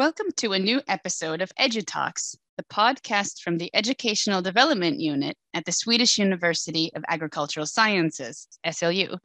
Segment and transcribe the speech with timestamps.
[0.00, 5.66] Welcome to a new episode of EduTalks, the podcast from the Educational Development Unit at
[5.66, 9.18] the Swedish University of Agricultural Sciences, SLU.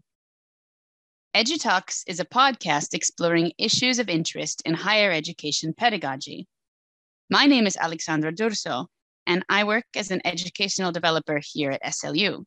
[1.34, 6.46] EduTalks is a podcast exploring issues of interest in higher education pedagogy.
[7.30, 8.88] My name is Alexandra Durso,
[9.26, 12.44] and I work as an educational developer here at SLU.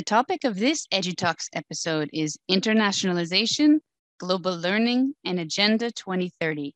[0.00, 3.80] The topic of this EduTalks episode is internationalization,
[4.18, 6.74] global learning, and Agenda 2030.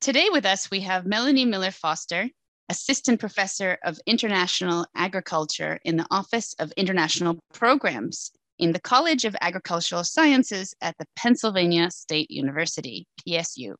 [0.00, 2.30] Today with us, we have Melanie Miller Foster,
[2.70, 9.36] Assistant Professor of International Agriculture in the Office of International Programs in the College of
[9.42, 13.74] Agricultural Sciences at the Pennsylvania State University, PSU,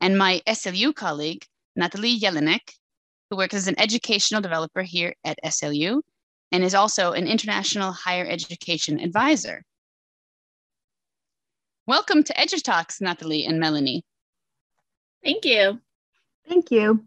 [0.00, 1.44] and my SLU colleague,
[1.76, 2.74] Natalie Jelinek,
[3.30, 6.00] who works as an educational developer here at SLU
[6.52, 9.62] and is also an international higher education advisor.
[11.86, 14.04] Welcome to EduTalks, Natalie and Melanie.
[15.22, 15.80] Thank you.
[16.48, 17.04] Thank you.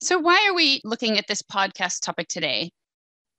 [0.00, 2.70] So, why are we looking at this podcast topic today?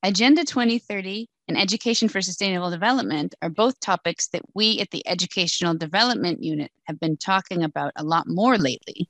[0.04, 5.74] Agenda 2030 and Education for Sustainable Development are both topics that we at the Educational
[5.76, 9.10] Development Unit have been talking about a lot more lately.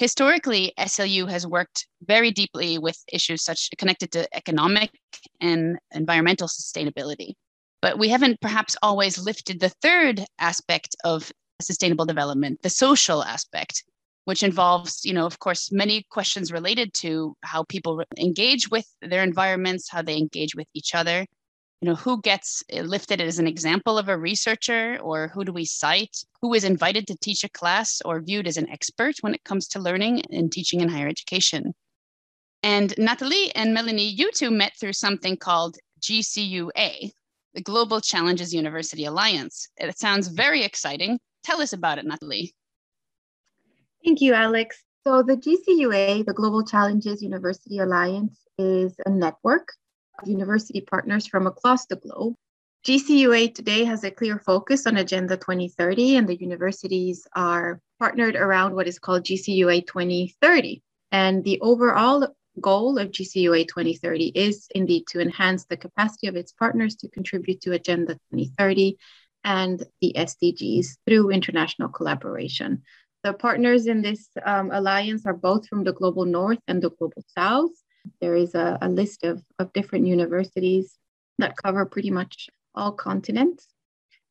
[0.00, 4.90] Historically, SLU has worked very deeply with issues such connected to economic
[5.42, 7.34] and environmental sustainability.
[7.82, 13.84] But we haven't perhaps always lifted the third aspect of sustainable development, the social aspect,
[14.24, 19.22] which involves, you know, of course, many questions related to how people engage with their
[19.22, 21.26] environments, how they engage with each other,
[21.80, 25.52] you know who gets eh, lifted as an example of a researcher or who do
[25.52, 26.24] we cite?
[26.42, 29.66] Who is invited to teach a class or viewed as an expert when it comes
[29.68, 31.74] to learning and teaching in higher education?
[32.62, 37.10] And natalie and melanie you two met through something called gcua
[37.54, 39.68] the global challenges university alliance.
[39.76, 41.18] It sounds very exciting.
[41.42, 42.52] Tell us about it natalie.
[44.04, 44.84] Thank you alex.
[45.04, 49.72] So the gcua the global challenges university alliance is a network
[50.26, 52.34] university partners from across the globe.
[52.86, 58.74] GCUA today has a clear focus on Agenda 2030, and the universities are partnered around
[58.74, 60.82] what is called GCUA 2030.
[61.12, 62.28] And the overall
[62.60, 67.60] goal of GCUA 2030 is indeed to enhance the capacity of its partners to contribute
[67.62, 68.96] to Agenda 2030
[69.44, 72.82] and the SDGs through international collaboration.
[73.22, 77.22] The partners in this um, alliance are both from the global north and the global
[77.36, 77.70] south.
[78.20, 80.96] There is a, a list of, of different universities
[81.38, 83.66] that cover pretty much all continents.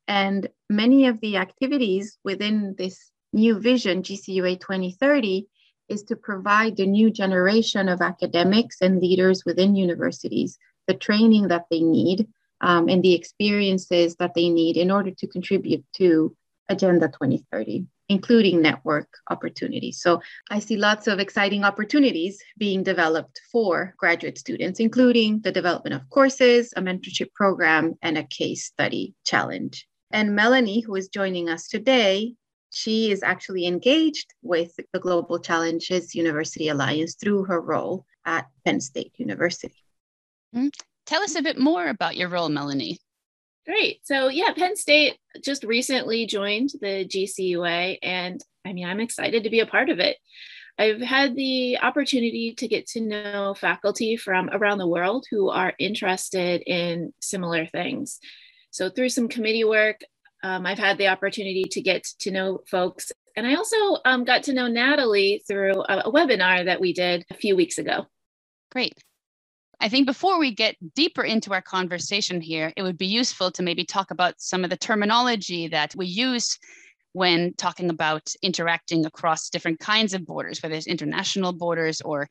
[0.08, 5.48] And many of the activities within this new vision, GCUA 2030,
[5.88, 11.66] is to provide the new generation of academics and leaders within universities the training that
[11.70, 12.28] they need
[12.62, 16.36] um, and the experiences that they need in order to contribute to
[16.68, 20.02] Agenda 2030 including network opportunities.
[20.02, 25.94] So I see lots of exciting opportunities being developed for graduate students, including the development
[25.94, 29.88] of courses, a mentorship program, and a case study challenge.
[30.12, 32.34] And Melanie, who is joining us today,
[32.72, 38.82] she is actually engaged with the Global Challenges University Alliance through her role at Penn
[38.82, 39.84] State University.
[40.56, 40.68] Mm-hmm.
[41.06, 43.00] Tell us a bit more about your role, Melanie.
[43.70, 44.00] Great.
[44.04, 49.52] So, yeah, Penn State just recently joined the GCUA, and I mean, I'm excited to
[49.52, 50.18] be a part of it.
[50.80, 55.76] I've had the opportunity to get to know faculty from around the world who are
[55.78, 58.20] interested in similar things.
[58.72, 60.02] So, through some committee work,
[60.42, 63.12] um, I've had the opportunity to get to know folks.
[63.38, 67.24] And I also um, got to know Natalie through a, a webinar that we did
[67.30, 68.08] a few weeks ago.
[68.72, 68.96] Great.
[69.82, 73.64] I think before we get deeper into our conversation here, it would be useful to
[73.64, 76.58] maybe talk about some of the terminology that we use
[77.14, 82.28] when talking about interacting across different kinds of borders, whether it's international borders or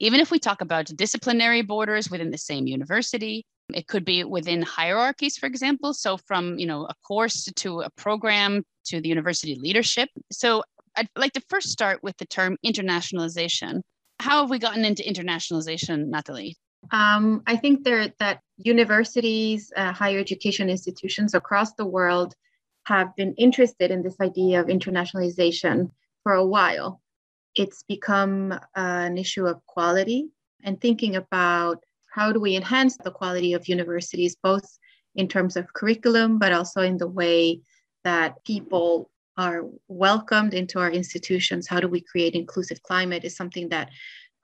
[0.00, 4.62] even if we talk about disciplinary borders within the same university, it could be within
[4.62, 5.92] hierarchies, for example.
[5.92, 10.08] So from you know a course to a program to the university leadership.
[10.32, 10.62] So
[10.96, 13.80] I'd like to first start with the term internationalization.
[14.20, 16.56] How have we gotten into internationalization, Natalie?
[16.90, 22.34] Um, I think there that universities, uh, higher education institutions across the world
[22.86, 25.90] have been interested in this idea of internationalization
[26.22, 27.00] for a while.
[27.54, 30.30] It's become uh, an issue of quality
[30.64, 34.66] and thinking about how do we enhance the quality of universities, both
[35.14, 37.60] in terms of curriculum, but also in the way
[38.04, 41.68] that people are welcomed into our institutions.
[41.68, 43.90] How do we create inclusive climate is something that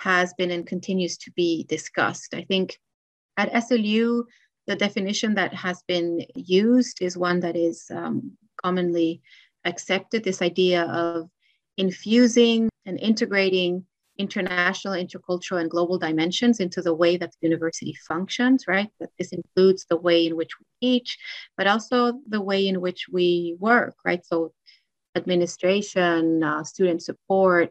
[0.01, 2.35] has been and continues to be discussed.
[2.35, 2.79] I think
[3.37, 4.25] At SLU,
[4.67, 8.33] the definition that has been used is one that is um,
[8.63, 9.21] commonly
[9.65, 11.29] accepted this idea of
[11.77, 13.85] infusing and integrating
[14.17, 18.89] international, intercultural, and global dimensions into the way that the university functions, right?
[19.01, 21.19] That this includes the way in which we teach,
[21.57, 24.25] but also the way in which we work, right?
[24.25, 24.53] So,
[25.17, 27.71] administration, uh, student support,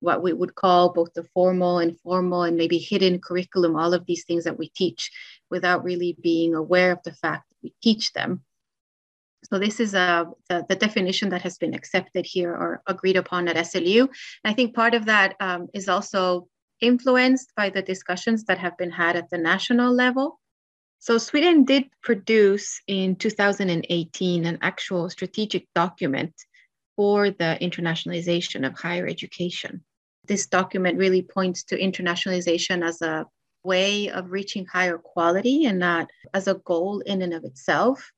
[0.00, 4.06] what we would call both the formal and formal and maybe hidden curriculum, all of
[4.06, 5.10] these things that we teach
[5.50, 8.42] without really being aware of the fact that we teach them.
[9.44, 13.46] So this is a, the, the, definition that has been accepted here or agreed upon
[13.48, 14.00] at SLU.
[14.00, 14.08] And
[14.44, 16.48] I think part of that um, is also
[16.80, 20.40] influenced by the discussions that have been had at the national level.
[20.98, 26.34] So Sweden did produce in 2018 an actual strategic document
[26.96, 29.84] for the internationalization of higher education.
[30.26, 33.26] This document really points to internationalization as a
[33.62, 38.12] way of reaching higher quality and not as a goal in and of itself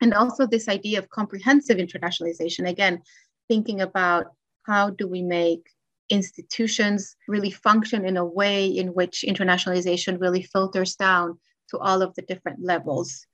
[0.00, 3.00] and also this idea of comprehensive internationalization again
[3.48, 4.26] thinking about
[4.64, 5.70] how do we make
[6.10, 11.38] institutions really function in a way in which internationalization really filters down
[11.70, 13.26] to all of the different levels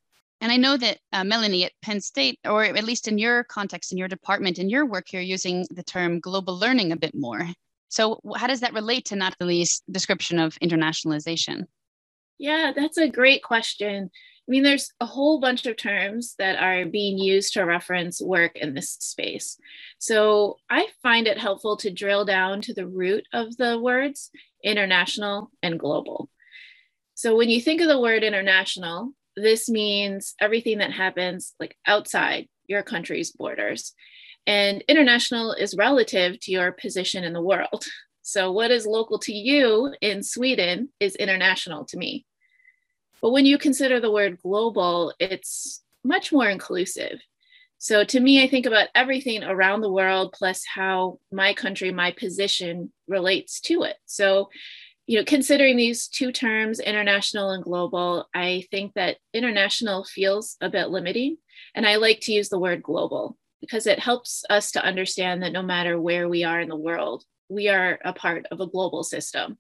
[0.43, 3.93] and I know that uh, Melanie at Penn State, or at least in your context,
[3.93, 7.47] in your department, in your work, you're using the term global learning a bit more.
[7.89, 11.67] So, how does that relate to Natalie's description of internationalization?
[12.39, 14.11] Yeah, that's a great question.
[14.13, 18.57] I mean, there's a whole bunch of terms that are being used to reference work
[18.57, 19.57] in this space.
[19.99, 24.31] So I find it helpful to drill down to the root of the words
[24.65, 26.29] international and global.
[27.15, 32.49] So when you think of the word international, this means everything that happens like outside
[32.67, 33.93] your country's borders.
[34.47, 37.85] And international is relative to your position in the world.
[38.25, 42.25] So what is local to you in Sweden is international to me.
[43.21, 47.21] But when you consider the word global, it's much more inclusive.
[47.79, 52.13] So to me, I think about everything around the world plus how my country, my
[52.13, 53.97] position relates to it.
[54.07, 54.51] So,
[55.07, 60.71] you know, considering these two terms, international and global, I think that international feels a
[60.71, 61.39] bit limiting.
[61.75, 65.53] And I like to use the word global because it helps us to understand that
[65.53, 69.03] no matter where we are in the world, we are a part of a global
[69.03, 69.59] system.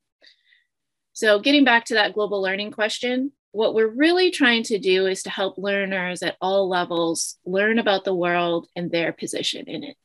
[1.12, 5.22] So, getting back to that global learning question, what we're really trying to do is
[5.24, 9.96] to help learners at all levels learn about the world and their position in it.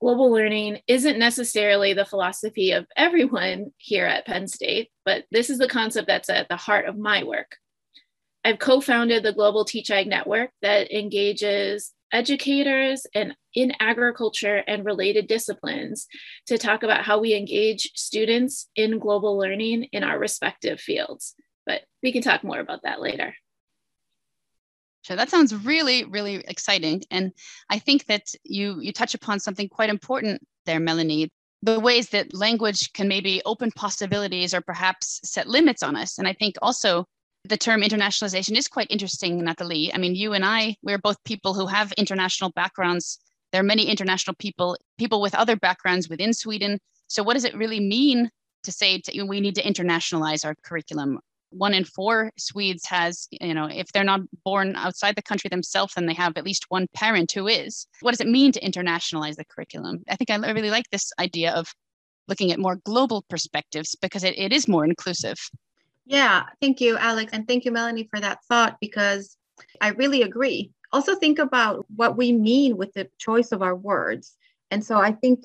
[0.00, 5.58] Global learning isn't necessarily the philosophy of everyone here at Penn State, but this is
[5.58, 7.56] the concept that's at the heart of my work.
[8.44, 14.84] I've co founded the Global Teach Ag Network that engages educators and in agriculture and
[14.84, 16.06] related disciplines
[16.46, 21.36] to talk about how we engage students in global learning in our respective fields
[21.70, 23.34] but we can talk more about that later.
[25.02, 27.02] So that sounds really, really exciting.
[27.10, 27.32] And
[27.70, 31.30] I think that you you touch upon something quite important there, Melanie.
[31.62, 36.18] The ways that language can maybe open possibilities or perhaps set limits on us.
[36.18, 37.04] And I think also
[37.44, 39.92] the term internationalization is quite interesting, Natalie.
[39.92, 43.18] I mean, you and I, we're both people who have international backgrounds.
[43.52, 46.78] There are many international people, people with other backgrounds within Sweden.
[47.08, 48.30] So what does it really mean
[48.62, 51.18] to say to, we need to internationalize our curriculum
[51.50, 55.94] one in four Swedes has, you know, if they're not born outside the country themselves,
[55.94, 57.86] then they have at least one parent who is.
[58.00, 60.02] What does it mean to internationalize the curriculum?
[60.08, 61.72] I think I really like this idea of
[62.28, 65.38] looking at more global perspectives because it, it is more inclusive.
[66.06, 67.32] Yeah, thank you, Alex.
[67.32, 69.36] And thank you, Melanie, for that thought because
[69.80, 70.70] I really agree.
[70.92, 74.36] Also, think about what we mean with the choice of our words.
[74.70, 75.44] And so I think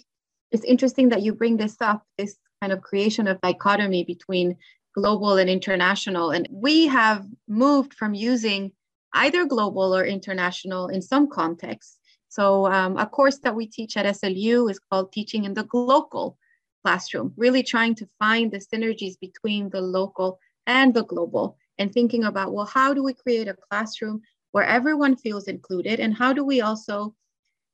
[0.51, 4.55] it's interesting that you bring this up this kind of creation of dichotomy between
[4.95, 6.31] global and international.
[6.31, 8.71] And we have moved from using
[9.13, 11.99] either global or international in some contexts.
[12.29, 16.35] So, um, a course that we teach at SLU is called Teaching in the Glocal
[16.83, 22.25] Classroom, really trying to find the synergies between the local and the global and thinking
[22.25, 24.21] about, well, how do we create a classroom
[24.51, 25.99] where everyone feels included?
[25.99, 27.13] And how do we also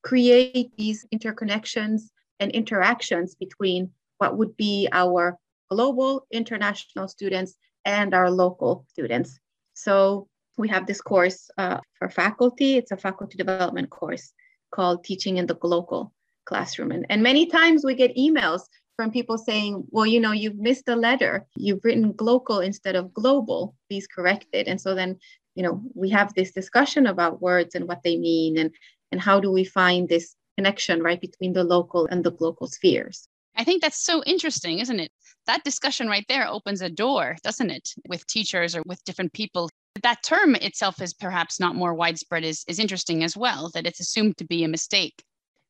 [0.03, 2.09] create these interconnections
[2.39, 5.37] and interactions between what would be our
[5.71, 9.39] global international students and our local students.
[9.73, 12.77] So we have this course uh, for faculty.
[12.77, 14.33] It's a faculty development course
[14.75, 16.11] called Teaching in the Glocal
[16.45, 16.91] Classroom.
[16.91, 18.63] And, and many times we get emails
[18.97, 21.47] from people saying, well, you know, you've missed a letter.
[21.55, 23.73] You've written glocal instead of global.
[23.89, 24.67] Please correct it.
[24.67, 25.17] And so then,
[25.55, 28.71] you know, we have this discussion about words and what they mean and,
[29.11, 33.27] and how do we find this connection, right, between the local and the global spheres.
[33.61, 35.11] I think that's so interesting, isn't it?
[35.45, 39.69] That discussion right there opens a door, doesn't it, with teachers or with different people.
[40.01, 43.99] That term itself is perhaps not more widespread is, is interesting as well, that it's
[43.99, 45.21] assumed to be a mistake.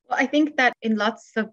[0.10, 1.50] Well, I think that in lots of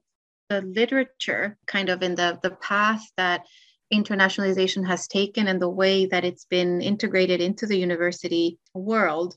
[0.49, 3.45] the literature, kind of in the, the path that
[3.93, 9.35] internationalization has taken and the way that it's been integrated into the university world,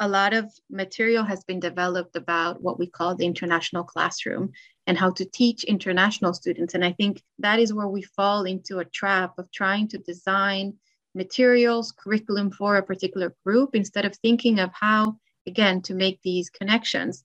[0.00, 4.50] a lot of material has been developed about what we call the international classroom
[4.86, 6.74] and how to teach international students.
[6.74, 10.74] And I think that is where we fall into a trap of trying to design
[11.14, 16.48] materials, curriculum for a particular group instead of thinking of how, again, to make these
[16.48, 17.22] connections.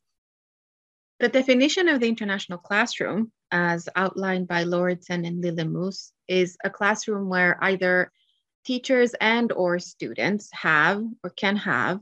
[1.22, 7.29] The definition of the international classroom, as outlined by Lauridsen and Lillemose, is a classroom
[7.29, 8.12] where either
[8.65, 12.01] teachers and or students have or can have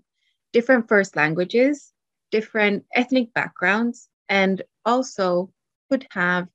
[0.54, 1.92] different first languages,
[2.32, 5.52] different ethnic backgrounds, and also
[5.90, 6.48] could have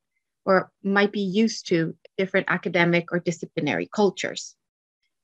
[0.44, 4.56] or might be used to different academic or disciplinary cultures.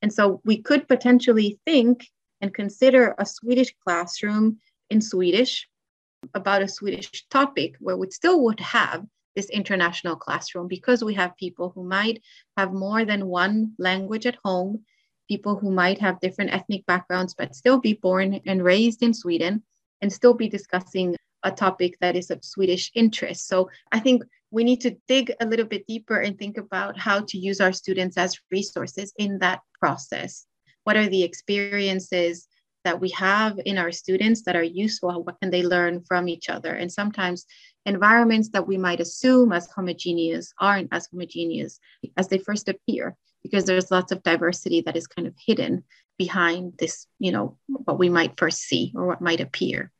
[0.01, 2.05] And so we could potentially think
[2.41, 4.59] and consider a Swedish classroom
[4.91, 5.67] in Swedish
[6.33, 9.05] about a Swedish topic where we still would have
[9.35, 12.21] this international classroom because we have people who might
[12.57, 14.83] have more than one language at home,
[15.27, 19.63] people who might have different ethnic backgrounds, but still be born and raised in Sweden
[20.01, 23.47] and still be discussing a topic that is of Swedish interest.
[23.47, 27.21] So I think we need to dig a little bit deeper and think about how
[27.21, 30.45] to use our students as resources in that process.
[30.83, 32.47] What are the experiences
[32.83, 35.23] that we have in our students that are useful?
[35.23, 36.73] What can they learn from each other?
[36.73, 37.45] And sometimes
[37.85, 41.79] environments that we might assume as homogeneous aren't as homogeneous
[42.17, 43.15] as they first appear
[43.45, 45.83] because there's lots of diversity that is kind of hidden
[46.17, 49.91] behind this, you know, what we might first see or what might appear.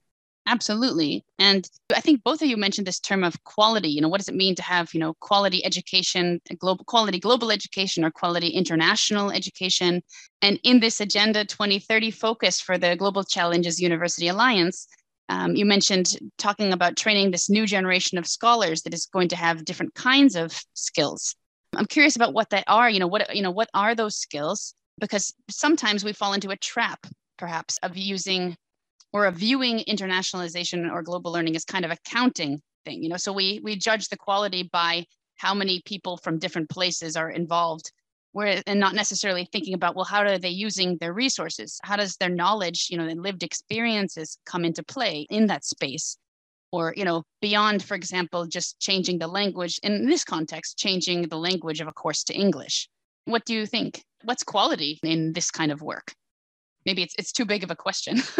[0.47, 1.25] Absolutely.
[1.39, 3.89] And I think both of you mentioned this term of quality.
[3.89, 7.51] You know, what does it mean to have, you know, quality education, global quality global
[7.51, 10.03] education or quality international education?
[10.43, 14.87] And in this Agenda 2030 focus for the Global Challenges University Alliance,
[15.29, 19.35] um, you mentioned talking about training this new generation of scholars that is going to
[19.35, 21.35] have different kinds of skills.
[21.77, 22.89] I'm curious about what they are.
[22.89, 24.73] You know, what you know, what are those skills?
[24.99, 27.05] Because sometimes we fall into a trap,
[27.37, 28.55] perhaps, of using
[29.13, 33.03] or of viewing internationalization or global learning as kind of a counting thing.
[33.03, 35.05] You know, so we we judge the quality by
[35.37, 37.91] how many people from different places are involved
[38.35, 42.17] where and not necessarily thinking about well how are they using their resources how does
[42.17, 46.17] their knowledge you know and lived experiences come into play in that space
[46.71, 51.37] or you know beyond for example just changing the language in this context changing the
[51.37, 52.89] language of a course to english.
[53.25, 54.03] What do you think?
[54.23, 56.13] What's quality in this kind of work?
[56.85, 58.21] Maybe it's, it's too big of a question.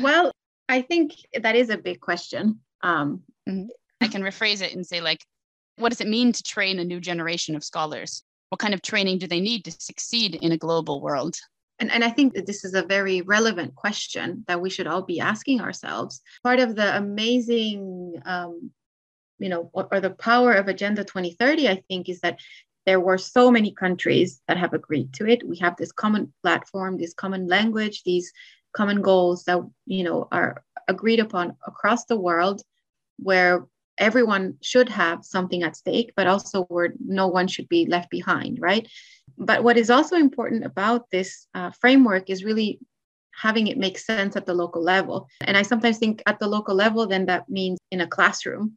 [0.00, 0.30] Well
[0.68, 2.60] i think that is a big question.
[2.82, 3.66] Um, mm-hmm.
[4.00, 5.24] i can rephrase it and say like
[5.76, 8.22] what does it mean to train a new generation of scholars?
[8.48, 11.36] What kind of training do they need to succeed in a global world?
[11.78, 15.02] And, and I think that this is a very relevant question that we should all
[15.02, 16.22] be asking ourselves.
[16.42, 18.70] Part of the amazing, um,
[19.38, 22.40] you know, or, or the power of Agenda 2030, I think, is that
[22.86, 25.46] there were so many countries that have agreed to it.
[25.46, 28.32] We have this common platform, this common language, these
[28.72, 32.62] common goals that, you know, are agreed upon across the world
[33.18, 33.66] where
[33.98, 38.58] everyone should have something at stake, but also where no one should be left behind,
[38.60, 38.88] right?
[39.38, 42.78] But what is also important about this uh, framework is really
[43.34, 45.28] having it make sense at the local level.
[45.42, 48.76] And I sometimes think at the local level, then that means in a classroom.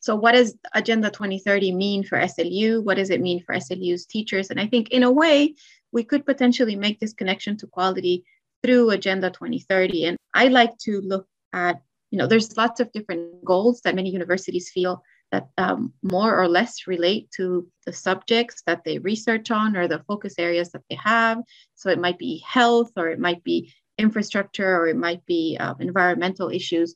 [0.00, 2.82] So, what does Agenda 2030 mean for SLU?
[2.84, 4.50] What does it mean for SLU's teachers?
[4.50, 5.54] And I think, in a way,
[5.92, 8.24] we could potentially make this connection to quality
[8.62, 10.04] through Agenda 2030.
[10.04, 14.10] And I like to look at you know, there's lots of different goals that many
[14.10, 19.76] universities feel that um, more or less relate to the subjects that they research on
[19.76, 21.42] or the focus areas that they have.
[21.74, 25.76] So it might be health, or it might be infrastructure, or it might be um,
[25.80, 26.94] environmental issues.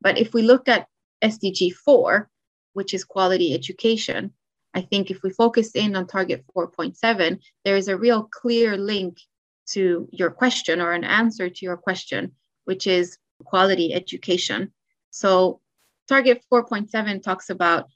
[0.00, 0.86] But if we look at
[1.22, 2.28] SDG 4,
[2.74, 4.32] which is quality education,
[4.74, 9.18] I think if we focus in on target 4.7, there is a real clear link
[9.70, 12.32] to your question or an answer to your question,
[12.64, 14.72] which is quality education.
[15.10, 15.60] So
[16.08, 17.88] target 4.7 talks about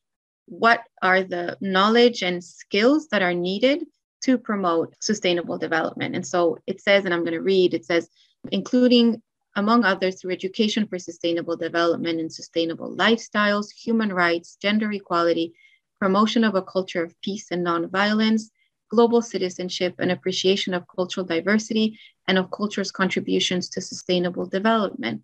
[0.47, 3.85] what are the knowledge and skills that are needed
[4.23, 6.15] to promote sustainable development.
[6.15, 8.09] And so it says, and I'm going to read, it says,
[8.51, 9.23] including
[9.57, 15.55] among others through education for sustainable development and sustainable lifestyles, human rights, gender equality,
[15.99, 18.51] promotion of a culture of peace and nonviolence,
[18.91, 21.99] global citizenship and appreciation of cultural diversity
[22.29, 25.23] and of culture's contributions to sustainable development.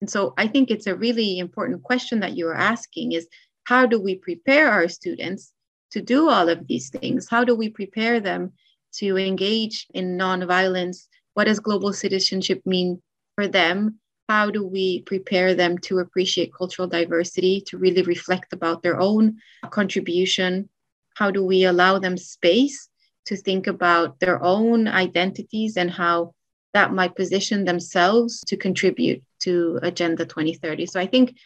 [0.00, 3.28] And so I think it's a really important question that you're asking is
[3.64, 5.52] how do we prepare our students
[5.90, 7.28] to do all of these things?
[7.28, 8.52] How do we prepare them
[8.94, 11.06] to engage in nonviolence?
[11.34, 13.02] What does global citizenship mean
[13.34, 13.98] for them?
[14.28, 19.38] How do we prepare them to appreciate cultural diversity, to really reflect about their own
[19.70, 20.68] contribution?
[21.14, 22.88] How do we allow them space
[23.26, 26.34] to think about their own identities and how
[26.74, 30.86] that might position themselves to contribute to Agenda 2030?
[30.86, 31.36] So I think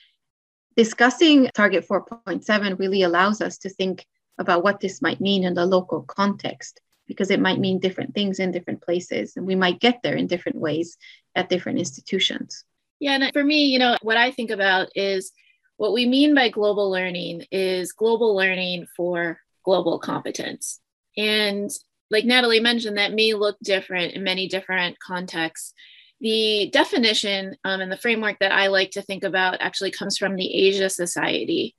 [0.77, 4.07] discussing Target 4.7 really allows us to think
[4.39, 8.39] about what this might mean in the local context because it might mean different things
[8.39, 10.97] in different places and we might get there in different ways
[11.35, 12.65] at different institutions.
[13.01, 15.33] Yeah, and for me, you know, what I think about is
[15.77, 20.81] what we mean by global learning is global learning for global competence.
[21.17, 21.71] And
[22.13, 25.73] like Natalie mentioned, that may look different in many different contexts.
[26.21, 30.37] The definition um, and the framework that I like to think about actually comes from
[30.37, 31.75] the Asia Society.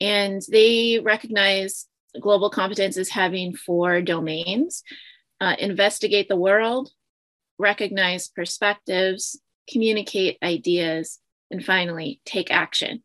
[0.00, 1.86] And they recognize
[2.20, 4.82] global competence as having four domains
[5.40, 6.90] uh, investigate the world,
[7.58, 9.38] recognize perspectives,
[9.70, 13.02] communicate ideas, and finally, take action.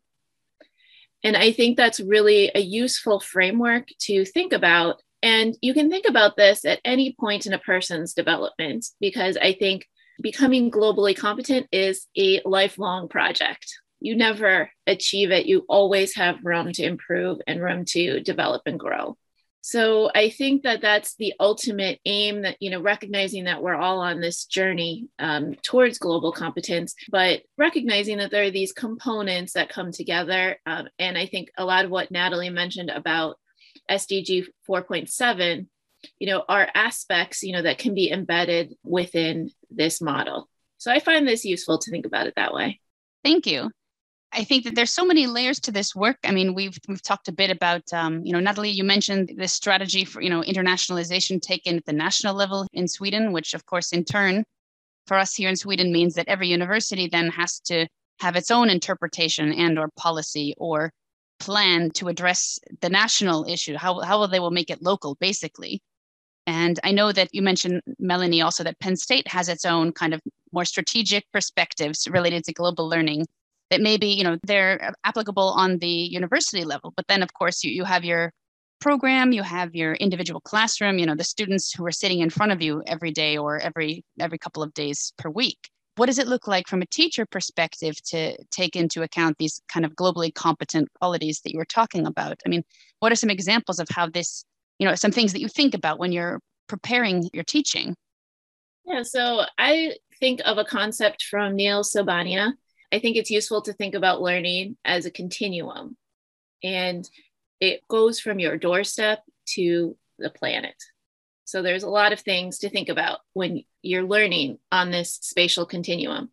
[1.22, 5.02] And I think that's really a useful framework to think about.
[5.22, 9.52] And you can think about this at any point in a person's development because I
[9.52, 9.86] think
[10.20, 13.66] becoming globally competent is a lifelong project.
[14.00, 18.78] You never achieve it, you always have room to improve and room to develop and
[18.78, 19.16] grow.
[19.64, 24.00] So I think that that's the ultimate aim that, you know, recognizing that we're all
[24.00, 29.68] on this journey um, towards global competence, but recognizing that there are these components that
[29.68, 30.58] come together.
[30.66, 33.36] Um, and I think a lot of what Natalie mentioned about
[33.90, 35.66] SDG 4.7,
[36.18, 40.48] you know, are aspects, you know, that can be embedded within this model.
[40.78, 42.80] So I find this useful to think about it that way.
[43.24, 43.70] Thank you.
[44.32, 46.16] I think that there's so many layers to this work.
[46.24, 49.52] I mean, we've we've talked a bit about, um, you know, Natalie, you mentioned this
[49.52, 53.92] strategy for, you know, internationalization taken at the national level in Sweden, which of course
[53.92, 54.44] in turn
[55.06, 57.86] for us here in Sweden means that every university then has to
[58.20, 60.92] have its own interpretation and or policy or
[61.42, 63.76] plan to address the national issue.
[63.76, 65.82] How how they will make it local, basically.
[66.46, 70.14] And I know that you mentioned, Melanie, also that Penn State has its own kind
[70.14, 70.20] of
[70.52, 73.26] more strategic perspectives related to global learning
[73.72, 77.70] that maybe you know they're applicable on the university level but then of course you,
[77.72, 78.30] you have your
[78.80, 82.52] program you have your individual classroom you know the students who are sitting in front
[82.52, 86.26] of you every day or every every couple of days per week what does it
[86.26, 90.88] look like from a teacher perspective to take into account these kind of globally competent
[91.00, 92.62] qualities that you were talking about i mean
[93.00, 94.44] what are some examples of how this
[94.78, 97.94] you know some things that you think about when you're preparing your teaching
[98.86, 102.52] yeah so i think of a concept from Neal Sobania
[102.92, 105.96] I think it's useful to think about learning as a continuum.
[106.62, 107.08] And
[107.58, 109.20] it goes from your doorstep
[109.54, 110.74] to the planet.
[111.44, 115.66] So there's a lot of things to think about when you're learning on this spatial
[115.66, 116.30] continuum.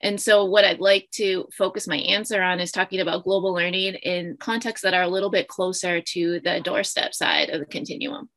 [0.00, 3.94] And so what I'd like to focus my answer on is talking about global learning
[3.94, 8.28] in contexts that are a little bit closer to the doorstep side of the continuum.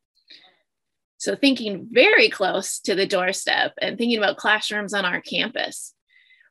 [1.17, 5.93] So thinking very close to the doorstep and thinking about classrooms on our campus.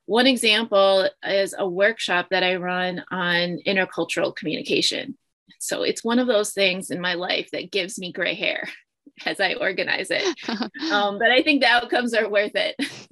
[0.05, 5.17] One example is a workshop that I run on intercultural communication.
[5.59, 8.69] So it's one of those things in my life that gives me gray hair
[9.25, 10.23] as I organize it.
[10.91, 12.75] um, but I think the outcomes are worth it.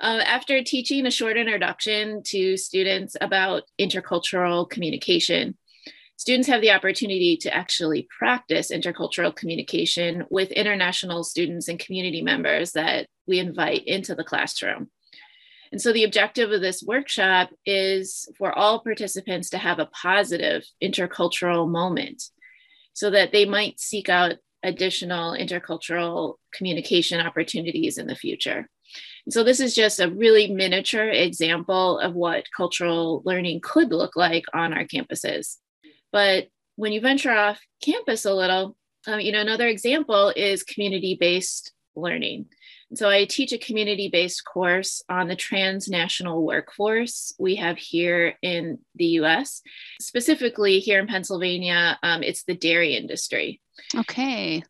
[0.00, 5.56] um, after teaching a short introduction to students about intercultural communication,
[6.16, 12.72] students have the opportunity to actually practice intercultural communication with international students and community members
[12.72, 14.90] that we invite into the classroom.
[15.72, 20.64] And so the objective of this workshop is for all participants to have a positive
[20.82, 22.22] intercultural moment
[22.92, 28.68] so that they might seek out additional intercultural communication opportunities in the future.
[29.26, 34.16] And so this is just a really miniature example of what cultural learning could look
[34.16, 35.56] like on our campuses.
[36.12, 41.72] But when you venture off campus a little, um, you know, another example is community-based
[41.96, 42.46] learning.
[42.94, 49.06] So I teach a community-based course on the transnational workforce we have here in the
[49.06, 49.62] U.S.
[50.00, 53.60] Specifically here in Pennsylvania, um, it's the dairy industry.
[53.96, 54.62] Okay.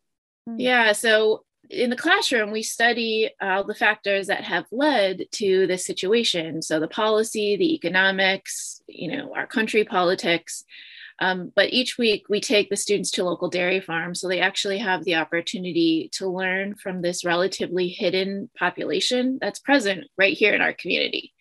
[0.56, 0.92] Yeah.
[0.92, 6.62] So in the classroom, we study all the factors that have led to this situation.
[6.62, 10.64] So the policy, the economics, you know, our country politics.
[11.22, 14.20] Um, but each week we take the students to local dairy farms.
[14.20, 20.08] So they actually have the opportunity to learn from this relatively hidden population that's present
[20.18, 21.32] right here in our community.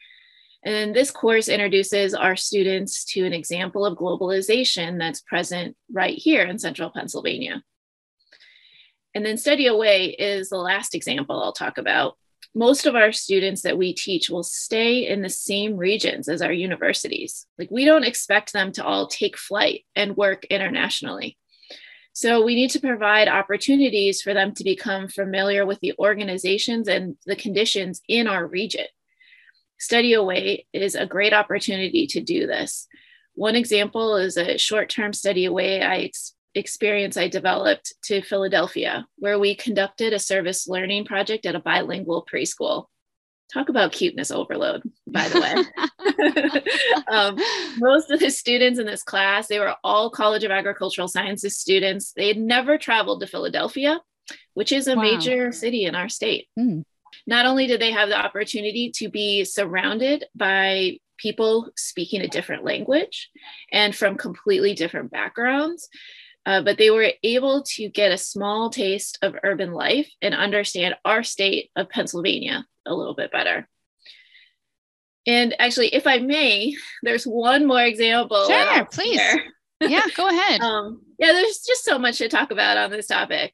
[0.64, 6.44] And this course introduces our students to an example of globalization that's present right here
[6.44, 7.64] in central Pennsylvania.
[9.16, 12.20] And then Study Away is the last example I'll talk about.
[12.54, 16.52] Most of our students that we teach will stay in the same regions as our
[16.52, 17.46] universities.
[17.58, 21.38] Like, we don't expect them to all take flight and work internationally.
[22.14, 27.16] So, we need to provide opportunities for them to become familiar with the organizations and
[27.26, 28.88] the conditions in our region.
[29.80, 32.88] Study Away is a great opportunity to do this.
[33.34, 39.08] One example is a short term study away I ex- experience I developed to Philadelphia,
[39.18, 42.86] where we conducted a service learning project at a bilingual preschool.
[43.54, 47.04] Talk about cuteness overload, by the way.
[47.12, 47.38] um,
[47.80, 52.14] most of the students in this class, they were all College of Agricultural Sciences students.
[52.14, 54.00] They had never traveled to Philadelphia,
[54.54, 55.02] which is a wow.
[55.02, 56.48] major city in our state.
[56.58, 56.84] Mm.
[57.28, 62.64] Not only did they have the opportunity to be surrounded by people speaking a different
[62.64, 63.30] language
[63.72, 65.90] and from completely different backgrounds,
[66.46, 70.96] uh, but they were able to get a small taste of urban life and understand
[71.06, 73.68] our state of Pennsylvania a little bit better.
[75.28, 78.48] And actually, if I may, there's one more example.
[78.48, 79.22] Sure, please.
[79.80, 80.62] yeah, go ahead.
[80.62, 83.54] um, yeah, there's just so much to talk about on this topic.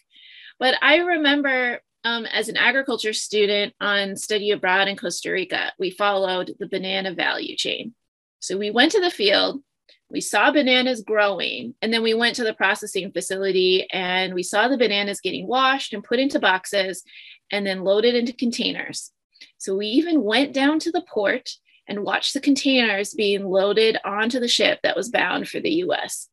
[0.59, 5.91] But I remember um, as an agriculture student on study abroad in Costa Rica, we
[5.91, 7.93] followed the banana value chain.
[8.39, 9.61] So we went to the field,
[10.09, 14.67] we saw bananas growing, and then we went to the processing facility and we saw
[14.67, 17.03] the bananas getting washed and put into boxes
[17.51, 19.11] and then loaded into containers.
[19.57, 21.49] So we even went down to the port
[21.87, 26.29] and watched the containers being loaded onto the ship that was bound for the US.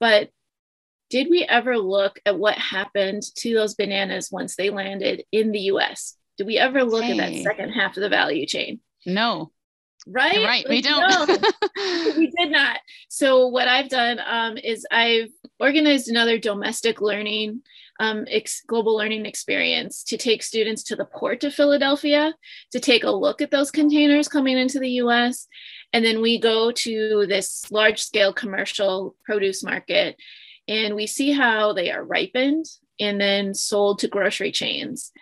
[0.00, 0.30] But
[1.10, 5.60] did we ever look at what happened to those bananas once they landed in the
[5.72, 6.16] US?
[6.38, 7.12] Did we ever look hey.
[7.12, 8.80] at that second half of the value chain?
[9.04, 9.52] No.
[10.06, 10.34] Right?
[10.34, 10.64] You're right.
[10.64, 11.08] Like, we don't.
[11.08, 11.26] No,
[12.16, 12.80] we did not.
[13.08, 17.62] So, what I've done um, is I've organized another domestic learning,
[18.00, 22.34] um, ex- global learning experience to take students to the port of Philadelphia
[22.72, 25.46] to take a look at those containers coming into the US.
[25.92, 30.16] And then we go to this large scale commercial produce market
[30.68, 32.66] and we see how they are ripened
[33.00, 35.12] and then sold to grocery chains.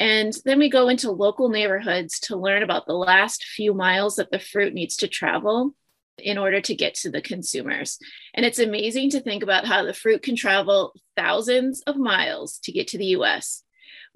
[0.00, 4.30] And then we go into local neighborhoods to learn about the last few miles that
[4.30, 5.74] the fruit needs to travel
[6.16, 7.98] in order to get to the consumers.
[8.32, 12.72] And it's amazing to think about how the fruit can travel thousands of miles to
[12.72, 13.62] get to the US.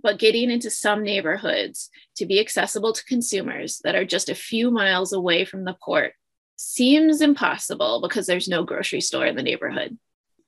[0.02, 4.70] But getting into some neighborhoods to be accessible to consumers that are just a few
[4.70, 6.14] miles away from the port
[6.56, 9.98] seems impossible because there's no grocery store in the neighborhood.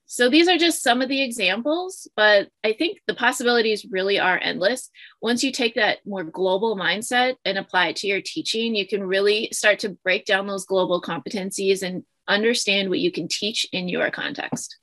[0.08, 4.38] So these are just some of the examples, but I think the possibilities really are
[4.40, 4.88] endless.
[5.20, 9.02] Once you take that more global mindset and apply it to your teaching, you can
[9.02, 13.88] really start to break down those global competencies and understand what you can teach in
[13.88, 14.78] your context.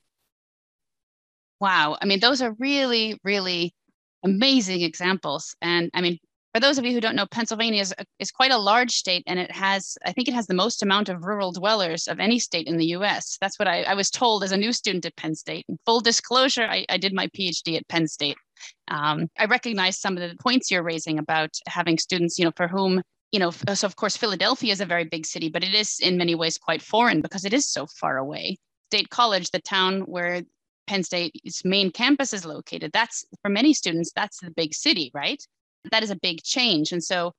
[1.61, 1.97] Wow.
[2.01, 3.73] I mean, those are really, really
[4.23, 5.55] amazing examples.
[5.61, 6.19] And I mean,
[6.53, 9.39] for those of you who don't know, Pennsylvania is, is quite a large state and
[9.39, 12.67] it has, I think it has the most amount of rural dwellers of any state
[12.67, 13.37] in the US.
[13.41, 15.65] That's what I, I was told as a new student at Penn State.
[15.67, 18.37] In full disclosure, I, I did my PhD at Penn State.
[18.89, 22.67] Um, I recognize some of the points you're raising about having students, you know, for
[22.67, 25.99] whom, you know, so of course, Philadelphia is a very big city, but it is
[26.01, 28.57] in many ways quite foreign because it is so far away.
[28.91, 30.43] State College, the town where
[30.85, 35.43] Penn State's main campus is located, that's for many students, that's the big city, right?
[35.91, 36.91] That is a big change.
[36.91, 37.31] And so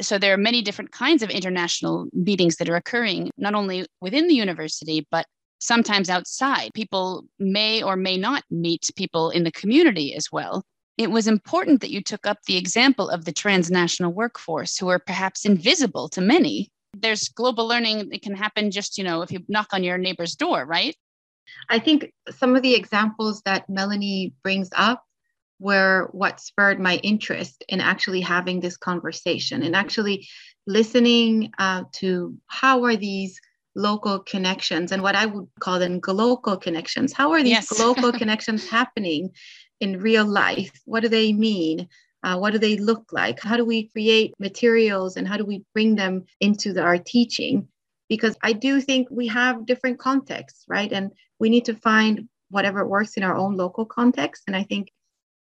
[0.00, 4.26] so there are many different kinds of international meetings that are occurring, not only within
[4.26, 5.26] the university, but
[5.60, 6.70] sometimes outside.
[6.74, 10.64] People may or may not meet people in the community as well.
[10.98, 14.98] It was important that you took up the example of the transnational workforce who are
[14.98, 16.68] perhaps invisible to many.
[16.94, 20.34] There's global learning it can happen just, you know, if you knock on your neighbor's
[20.34, 20.94] door, right?
[21.68, 25.04] I think some of the examples that Melanie brings up
[25.62, 30.26] were what spurred my interest in actually having this conversation and actually
[30.66, 33.40] listening uh, to how are these
[33.76, 37.12] local connections and what I would call them local connections.
[37.12, 37.78] How are these yes.
[37.78, 39.30] local connections happening
[39.80, 40.72] in real life?
[40.84, 41.88] What do they mean?
[42.24, 43.40] Uh, what do they look like?
[43.40, 47.68] How do we create materials and how do we bring them into the, our teaching?
[48.08, 50.92] Because I do think we have different contexts, right?
[50.92, 54.42] And we need to find whatever works in our own local context.
[54.46, 54.88] And I think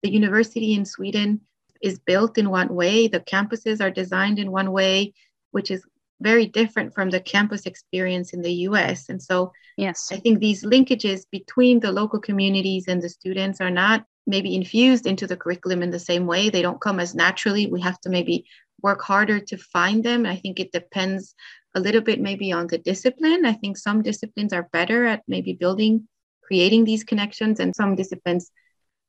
[0.04, 1.42] the university in Sweden
[1.82, 5.14] is built in one way, the campuses are designed in one way,
[5.52, 5.84] which is
[6.22, 9.10] very different from the campus experience in the US.
[9.10, 13.72] And so yes, I think these linkages between the local communities and the students are
[13.72, 16.50] not maybe infused into the curriculum in the same way.
[16.50, 17.66] They don't come as naturally.
[17.68, 18.46] We have to maybe
[18.84, 20.26] work harder to find them.
[20.26, 21.34] I think it depends
[21.74, 23.46] a little bit maybe on the discipline.
[23.46, 26.08] I think some disciplines are better at maybe building,
[26.44, 28.52] creating these connections, and some disciplines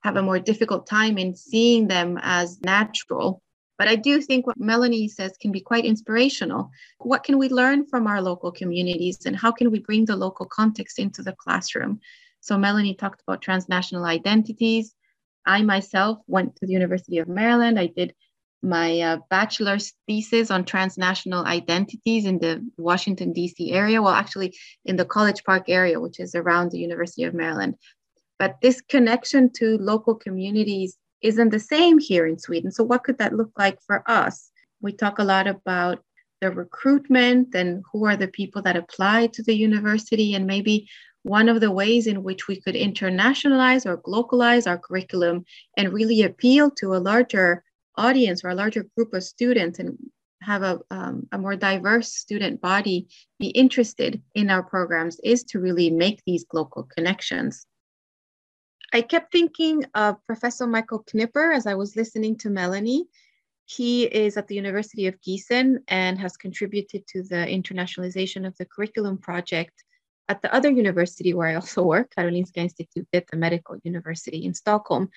[0.02, 3.42] have a more difficult time in seeing them as natural.
[3.78, 6.70] But I do think what Melanie says can be quite inspirational.
[6.98, 10.46] What can we learn from our local communities and how can we bring the local
[10.46, 12.00] context into the classroom?
[12.40, 14.94] So, Melanie talked about transnational identities.
[15.46, 17.78] I myself went to the University of Maryland.
[17.78, 18.14] I did
[18.62, 23.72] my uh, bachelor's thesis on transnational identities in the Washington, D.C.
[23.72, 24.00] area.
[24.00, 27.76] Well, actually, in the College Park area, which is around the University of Maryland.
[28.42, 32.72] But this connection to local communities isn't the same here in Sweden.
[32.72, 34.50] So, what could that look like for us?
[34.80, 36.02] We talk a lot about
[36.40, 40.88] the recruitment and who are the people that apply to the university, and maybe
[41.22, 45.44] one of the ways in which we could internationalize or localize our curriculum
[45.76, 47.62] and really appeal to a larger
[47.94, 49.96] audience or a larger group of students and
[50.40, 53.06] have a, um, a more diverse student body
[53.38, 57.66] be interested in our programs is to really make these local connections.
[58.94, 63.06] I kept thinking of Professor Michael Knipper as I was listening to Melanie.
[63.64, 68.66] He is at the University of Gießen and has contributed to the internationalization of the
[68.66, 69.82] curriculum project
[70.28, 75.08] at the other university where I also work, Karolinska Institutet, the medical university in Stockholm.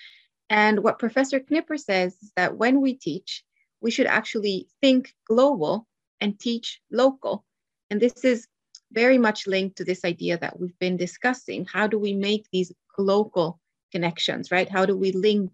[0.49, 3.43] And what Professor Knipper says is that when we teach,
[3.81, 5.85] we should actually think global
[6.21, 7.43] and teach local.
[7.89, 8.47] And this is
[8.93, 11.65] very much linked to this idea that we've been discussing.
[11.65, 13.59] How do we make these local
[13.95, 14.69] connections, right?
[14.69, 15.51] How do we link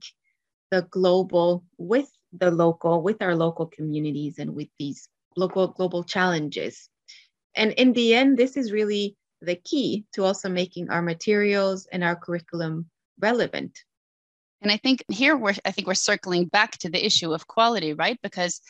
[0.71, 6.89] the global with the local, with our local communities and with these local global challenges?
[7.55, 12.03] And in the end, this is really the key to also making our materials and
[12.03, 13.73] our curriculum relevant
[14.61, 17.93] and I think here we're I think we're circling back to the issue of quality,
[17.93, 18.19] right?
[18.21, 18.61] Because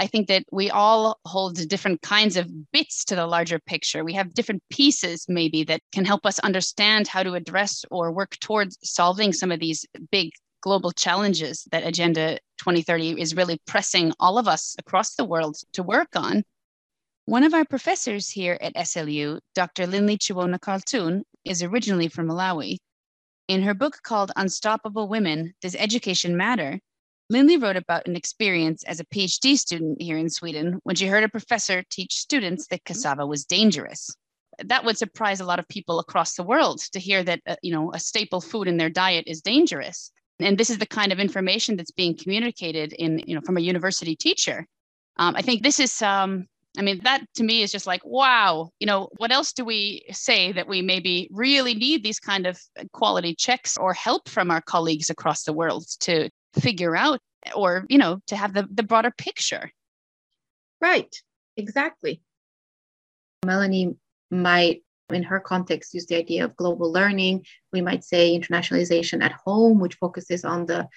[0.00, 4.04] I think that we all hold different kinds of bits to the larger picture.
[4.04, 8.38] We have different pieces, maybe, that can help us understand how to address or work
[8.38, 10.30] towards solving some of these big
[10.60, 15.82] global challenges that Agenda 2030 is really pressing all of us across the world to
[15.82, 16.44] work on.
[17.24, 19.88] One of our professors here at SLU, Dr.
[19.88, 22.78] Linley Chiwona Karltun, is originally from Malawi.
[23.48, 26.78] In her book called Unstoppable Women Does Education Matter?
[27.30, 31.24] Linley wrote about an experience as a PhD student here in Sweden when she heard
[31.24, 34.10] a professor teach students that cassava was dangerous.
[34.64, 37.72] That would surprise a lot of people across the world to hear that uh, you
[37.72, 40.10] know a staple food in their diet is dangerous.
[40.40, 43.60] And this is the kind of information that's being communicated in you know from a
[43.60, 44.66] university teacher.
[45.16, 46.46] Um, I think this is um,
[46.78, 50.04] I mean, that to me is just like, wow, you know, what else do we
[50.12, 52.60] say that we maybe really need these kind of
[52.92, 57.20] quality checks or help from our colleagues across the world to figure out
[57.54, 59.70] or, you know, to have the, the broader picture?
[60.80, 61.14] Right,
[61.56, 62.22] exactly.
[63.44, 63.96] Melanie
[64.30, 67.46] might, in her context, use the idea of global learning.
[67.72, 70.88] We might say internationalization at home, which focuses on the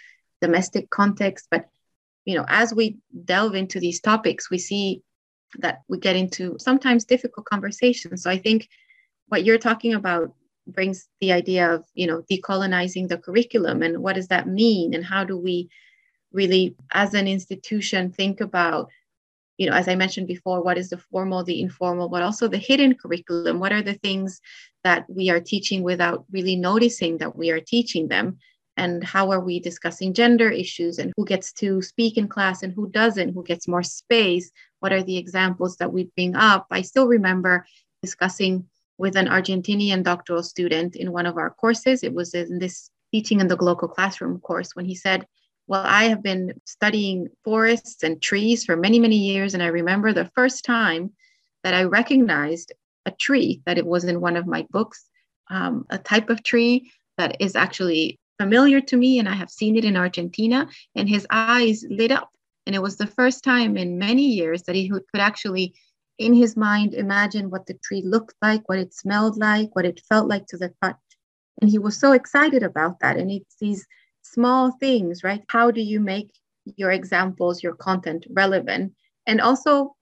[0.41, 1.47] domestic context.
[1.49, 1.67] But,
[2.25, 5.03] you know, as we delve into these topics, we see
[5.59, 8.23] that we get into sometimes difficult conversations.
[8.23, 8.67] So I think
[9.27, 10.33] what you're talking about
[10.73, 14.93] brings the idea of you know decolonizing the curriculum and what does that mean?
[14.93, 15.69] And how do we
[16.31, 18.89] really as an institution think about
[19.57, 22.57] you know as i mentioned before what is the formal the informal but also the
[22.57, 23.60] hidden curriculum?
[23.60, 24.41] What are the things
[24.84, 28.38] that we are teaching without really noticing that we are teaching them?
[28.77, 32.73] And how are we discussing gender issues and who gets to speak in class and
[32.73, 34.51] who doesn't who gets more space?
[34.79, 36.65] What are the examples that we bring up?
[36.71, 37.65] I still remember
[38.01, 38.65] discussing
[39.01, 43.39] with an argentinian doctoral student in one of our courses it was in this teaching
[43.41, 45.25] in the glocal classroom course when he said
[45.67, 50.13] well i have been studying forests and trees for many many years and i remember
[50.13, 51.11] the first time
[51.63, 52.71] that i recognized
[53.05, 55.09] a tree that it was in one of my books
[55.49, 59.75] um, a type of tree that is actually familiar to me and I have seen
[59.75, 60.67] it in Argentina.
[60.95, 62.29] And his eyes lit up.
[62.65, 65.75] And it was the first time in many years that he could actually,
[66.17, 70.02] in his mind, imagine what the tree looked like, what it smelled like, what it
[70.08, 70.97] felt like to the touch.
[71.62, 73.17] And he was so excited about that.
[73.17, 73.86] And it's these
[74.21, 75.43] small things, right?
[75.47, 76.32] How do you make
[76.76, 78.93] your examples, your content relevant?
[79.28, 79.95] And also,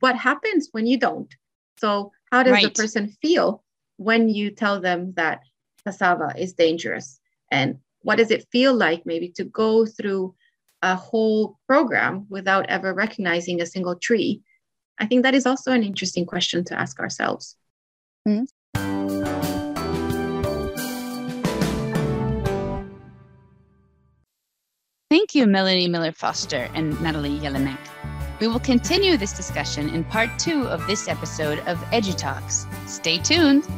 [0.00, 1.34] what happens when you don't?
[1.78, 2.64] So, how does right.
[2.64, 3.62] the person feel
[3.96, 5.40] when you tell them that
[5.84, 7.20] cassava is dangerous?
[7.52, 10.34] and what does it feel like maybe to go through
[10.80, 14.42] a whole program without ever recognizing a single tree
[15.02, 17.56] i think that is also an interesting question to ask ourselves
[18.26, 18.44] mm-hmm.
[25.12, 27.76] Thank you, Melanie Miller Foster and Natalie Jelinek.
[28.40, 32.66] We will continue this discussion in part two of this episode of EduTalks.
[32.88, 33.68] Stay tuned.